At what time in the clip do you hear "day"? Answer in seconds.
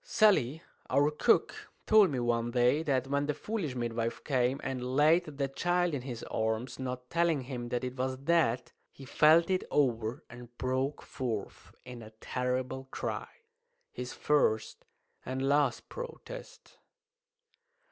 2.49-2.81